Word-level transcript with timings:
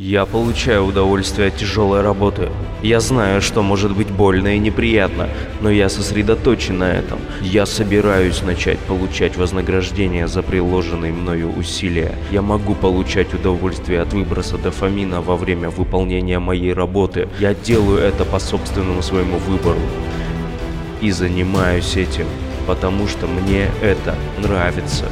Я 0.00 0.26
получаю 0.26 0.84
удовольствие 0.84 1.48
от 1.48 1.56
тяжелой 1.56 2.02
работы. 2.02 2.50
Я 2.84 3.00
знаю, 3.00 3.42
что 3.42 3.62
может 3.62 3.96
быть 3.96 4.12
больно 4.12 4.54
и 4.54 4.58
неприятно, 4.60 5.28
но 5.60 5.70
я 5.70 5.88
сосредоточен 5.88 6.78
на 6.78 6.92
этом. 6.92 7.18
Я 7.42 7.66
собираюсь 7.66 8.42
начать 8.42 8.78
получать 8.78 9.36
вознаграждение 9.36 10.28
за 10.28 10.44
приложенные 10.44 11.12
мною 11.12 11.52
усилия. 11.52 12.14
Я 12.30 12.42
могу 12.42 12.76
получать 12.76 13.34
удовольствие 13.34 14.00
от 14.00 14.12
выброса 14.12 14.56
дофамина 14.56 15.20
во 15.20 15.34
время 15.34 15.68
выполнения 15.68 16.38
моей 16.38 16.72
работы. 16.72 17.28
Я 17.40 17.52
делаю 17.52 17.98
это 17.98 18.24
по 18.24 18.38
собственному 18.38 19.02
своему 19.02 19.38
выбору. 19.38 19.80
И 21.00 21.10
занимаюсь 21.10 21.96
этим, 21.96 22.26
потому 22.68 23.08
что 23.08 23.26
мне 23.26 23.68
это 23.82 24.14
нравится. 24.38 25.06